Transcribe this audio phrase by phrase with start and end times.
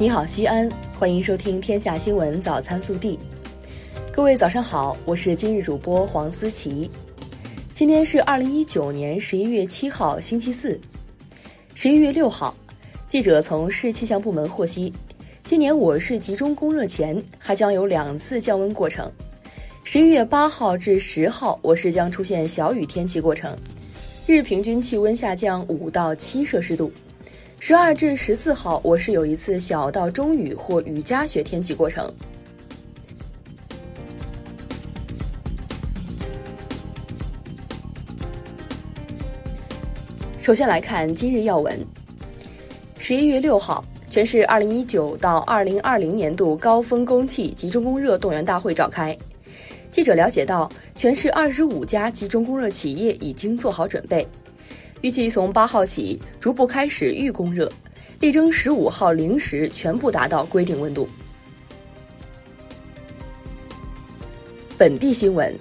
[0.00, 3.16] 你好，西安，欢迎收听《天下新闻早餐速递》。
[4.12, 6.88] 各位早上好，我是今日主播黄思琪。
[7.74, 10.80] 今天是二零一九年十一月七号，星期四。
[11.74, 12.54] 十一月六号，
[13.08, 14.92] 记者从市气象部门获悉，
[15.42, 19.10] 今年我市集中供热前还将有两次降温过程。
[19.82, 23.52] 十一月八号至十号，我市将出现小雨天气过程，
[24.28, 26.92] 日平均气温下降五到七摄氏度。
[27.60, 32.10] 十二至十四号，我市有一次小到中雨或雨夹雪天气过程。
[40.38, 41.78] 首先来看今日要闻。
[42.96, 49.14] 十一月六号，全市二零一九到二零二零年度高峰供气集中供热动员大会召开。
[49.90, 54.26] 记者了解到，全市二十五家集中供热企业已经做好准备。
[55.00, 57.70] 预计从八号起逐步开始预供热，
[58.20, 61.08] 力争十五号零时全部达到规定温度。
[64.76, 65.56] 本地新闻，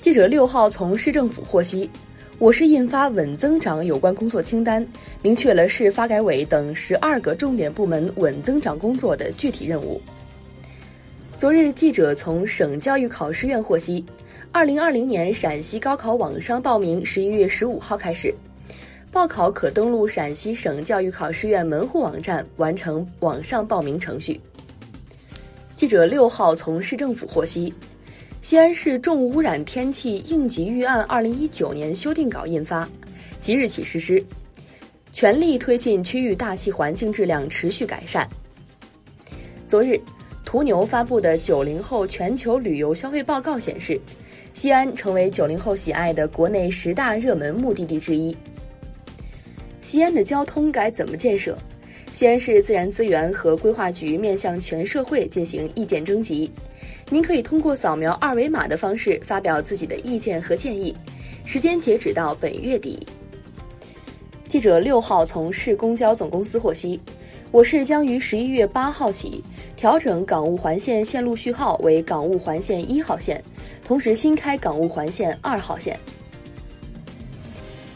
[0.00, 1.90] 记者六号从市政府获悉，
[2.38, 4.86] 我市印发稳增长有关工作清单，
[5.20, 10.00] 明确了市发改委等十二个重点部门稳增长工作的具体任务。
[11.36, 14.04] 昨日，记者从省教育考试院获悉。
[14.54, 18.32] 二零二零年陕西高考网上报名，十一月十五号开始
[19.10, 24.38] 报考，可登录陕西省教育考试院门户网站完成网上报名程序。
[25.74, 27.72] 记者六号从市政府获悉，
[28.42, 32.86] 西安市重污染天气应急预案二零一九年修订稿印发，
[33.40, 34.22] 即日起实施，
[35.14, 38.28] 全力推进区域大气环境质量持续改善。
[39.66, 39.98] 昨日，
[40.44, 43.98] 途牛发布的九零后全球旅游消费报告显示。
[44.52, 48.36] 西安成为九零后喜爱的国内十大热门目的地之一。
[49.80, 51.56] 西安的交通该怎么建设？
[52.12, 56.50] 西安市自然资源和规划局面向全社会进行意见征集，
[57.08, 60.94] 您可以通过扫描二维码的方式发表自己的意见和建议，
[61.46, 63.06] 时间截止到本月底。
[64.46, 67.00] 记者六号从市公交总公司获悉。
[67.52, 69.44] 我市将于十一月八号起
[69.76, 73.44] 调整港务环线线路序号为港务环线一号线，
[73.84, 75.94] 同时新开港务环线二号线。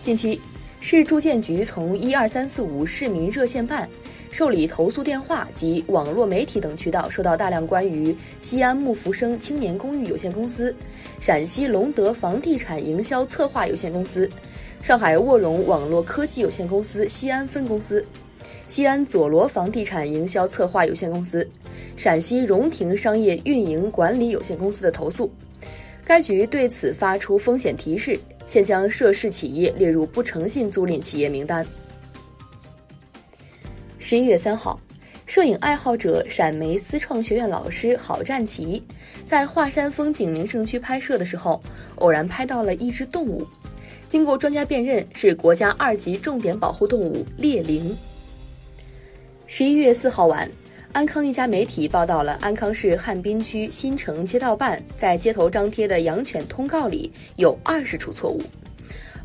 [0.00, 0.40] 近期，
[0.78, 3.90] 市住建局从一二三四五市民热线办、
[4.30, 10.72] 受理投诉电话及网络媒体等渠道收到大量关于西安木福生青年公寓有限公司、
[11.18, 14.30] 陕西隆德房地产营销策划有限公司、
[14.80, 18.06] 上海沃融网络科技有限公司西安分公司。
[18.66, 21.48] 西安佐罗房地产营销策划有限公司、
[21.96, 25.30] 陕西荣庭商业运营管理有限公司的投诉，
[26.04, 31.66] 该局对此发出风险提示，现将涉事企业列入不诚信租赁企业名单。
[33.98, 34.80] 十一月三号，
[35.26, 38.82] 摄影爱好者陕媒思创学院老师郝占奇
[39.24, 41.60] 在华山风景名胜区拍摄的时候，
[41.96, 43.46] 偶然拍到了一只动物，
[44.08, 47.96] 经过专家辨认，是国家二级重点保护动物猎羚。
[49.52, 50.48] 十一月四号晚，
[50.92, 58.40] 安康一家媒体报道了安康市汉滨区新城街道办在街头张贴的养犬通告里有二十处错误。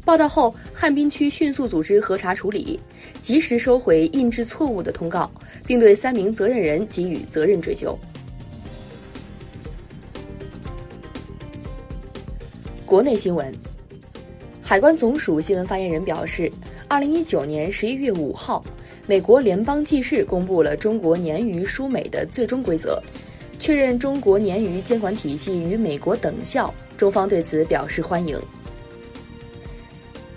[0.04, 2.80] 报道后，汉滨区迅速组织核查处理，
[3.22, 5.30] 及时收回印制错误的通告，
[5.64, 7.96] 并对三名责任人给予责任追究。
[12.84, 13.54] 国内新闻，
[14.68, 16.52] 海关总署新闻发言人表示，
[16.88, 18.66] 二零一九年十一月五号。
[19.06, 23.00] 美国联邦记事公布了中国鲶鱼输美的最终规则，
[23.60, 26.74] 确认中国鲶鱼监管体系与美国等效。
[26.98, 28.42] 中方对此表示欢迎。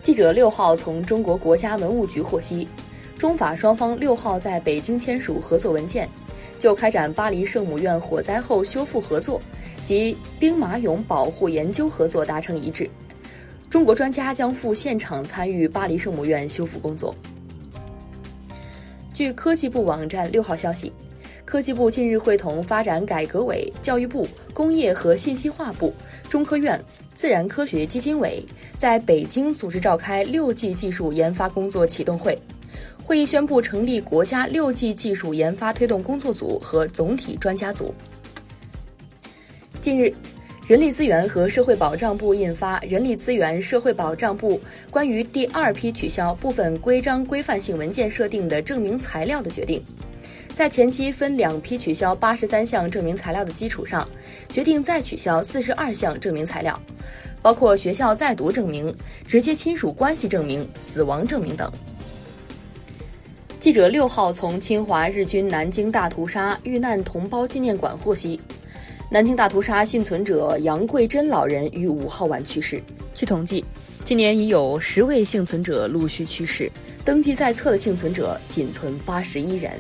[0.03, 2.69] 记者六号从中国国家文物局获悉，
[3.17, 6.07] 中法双方六号在北京签署合作文件，
[6.59, 9.41] 就开展巴黎圣母院火灾后修复合作
[9.83, 12.87] 及兵马俑保护研究合作达成一致。
[13.71, 17.15] 中国专家将赴现场参与巴黎圣母院修复工作。
[19.13, 20.91] 据科技部网站六号消息，
[21.45, 25.93] 科技部近日会同发展改革委、教育部、工业和信息化部、
[26.31, 26.81] 中科院、
[27.15, 28.43] 自然科学基金委
[28.79, 32.39] 在北京组织召开六 G 技术研发工作启动会。
[33.05, 37.93] 会议宣布成立国家六 G 技术研发推动工作组和总体专家组。
[39.83, 40.11] 近日。
[40.69, 44.61] 人力资源和社会保障部印发《人力资源社会保障部
[44.91, 49.83] 关于第二批取消部分规章规范性文件设定的证明材料的决定》，
[50.53, 54.07] 在前期分两批取消八十三项证明材料的基础上，
[54.51, 56.79] 决定再取消四十二项证明材料，
[57.41, 58.95] 包括学校在读证明、
[59.27, 61.73] 直接亲属关系证明、死亡证明等。
[63.59, 68.39] 记者六号从侵华日军南京大屠杀遇难同胞纪念馆获悉，
[69.11, 72.83] 南京大屠杀幸存者杨桂珍老人于五号晚去世。
[73.15, 73.65] 据统计，
[74.05, 76.71] 今年已有十位幸存者陆续去世，
[77.07, 79.73] 登记在册的幸存者仅存八十一人。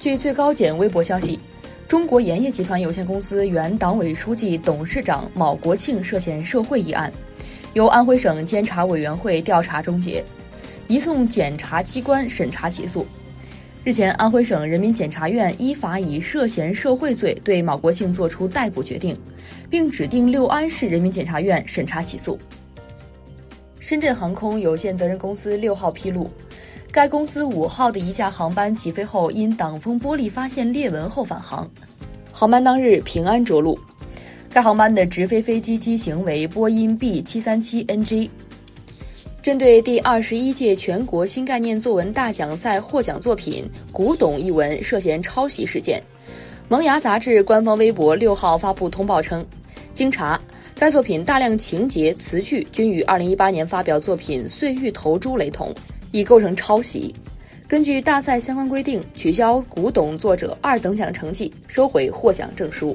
[0.00, 1.38] 据最高检微博消息。
[1.86, 7.12] 中国盐业集团有限公司原党委书记、董事长铆国庆涉嫌受贿一案，
[7.74, 10.24] 由安徽省监察委员会调查终结，
[10.88, 13.06] 移送检察机关审查起诉。
[13.84, 19.16] 日前，安徽省人民检察院依法以涉嫌受贿罪对铆国庆作出逮捕决定，
[19.68, 22.38] 并指定六安市人民检察院审查起诉。
[23.80, 26.30] 深圳航空有限责任公司六号披露。
[26.92, 31.68] 该公司五号的一架航班起飞后，因挡风玻璃发现裂纹后返航，
[32.30, 33.76] 航班当日平安着陆。
[34.52, 38.30] 该航班的直飞飞机机型为波音 B 七三七 NG。
[39.42, 46.00] 针对第二十一届全国新概念作文大奖赛获奖作品《古董》一文涉嫌抄袭事件，
[46.68, 49.44] 萌芽杂志官方微博六号发布通报称，
[49.92, 50.40] 经查，
[50.76, 55.74] 该作品大量情节词句均与二零一八年发表作品《碎玉投珠》雷同。
[56.12, 57.14] 已构成抄袭。
[57.66, 62.94] 根据大赛相关规定，取消古董作者二等奖成绩，收回获奖证书。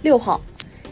[0.00, 0.40] 六号，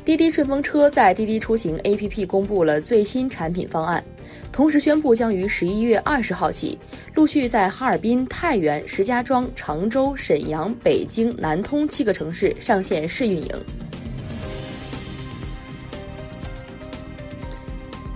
[0.09, 4.03] 滴滴顺风车在滴滴出行 APP 公布了最新产品方案，
[4.51, 6.79] 同时宣布将于十一月二十号起，
[7.15, 13.51] 陆续在哈尔滨、太原、石家庄、常州、沈阳、北京、南通七个城市上线试运营。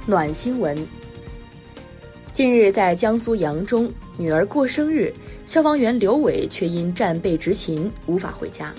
[0.06, 0.74] 暖新闻。
[2.32, 3.86] 近日，在江苏扬州，
[4.16, 5.12] 女儿过生日，
[5.44, 8.72] 消防员刘伟却因战备执勤无法回家。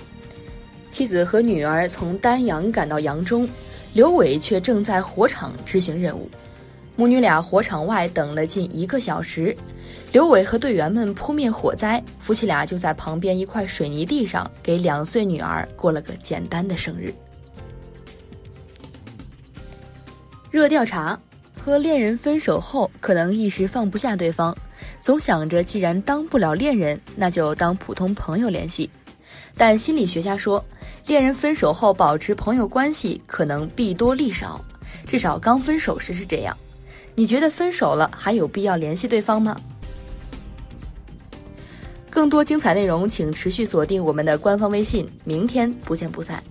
[0.93, 3.49] 妻子和女儿从丹阳赶到扬中，
[3.93, 6.29] 刘伟却正在火场执行任务。
[6.95, 9.57] 母女俩火场外等了近一个小时，
[10.11, 17.11] 刘伟和队员们扑灭火灾，夫妻俩就在旁边一块水泥地上给两岁女儿过了个简单的生日。
[20.51, 21.19] 热调查。
[21.59, 24.53] 和恋人分手后，可能一时放不下对方，
[24.99, 28.89] 总想着既然当不了恋人，那就当普通朋友联系。
[29.57, 30.63] 但心理学家说，
[31.05, 34.63] 恋人分手后保持朋友关系可能弊多利少，
[35.07, 36.57] 至少刚分手时是这样。
[37.15, 39.55] 你觉得分手了还有必要联系对方吗？
[42.09, 45.09] 更多精彩内容，请持续锁定我们的官方微信。
[45.23, 46.43] 明天不见不散。